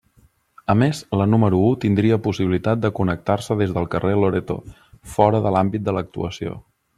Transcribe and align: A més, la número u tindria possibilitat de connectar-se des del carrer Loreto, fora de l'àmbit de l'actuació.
A 0.73 0.75
més, 0.83 1.01
la 1.19 1.27
número 1.33 1.59
u 1.65 1.67
tindria 1.83 2.17
possibilitat 2.27 2.81
de 2.85 2.91
connectar-se 3.01 3.59
des 3.63 3.75
del 3.79 3.87
carrer 3.97 4.15
Loreto, 4.23 4.57
fora 5.17 5.43
de 5.45 5.53
l'àmbit 5.59 5.87
de 5.91 5.97
l'actuació. 5.99 6.57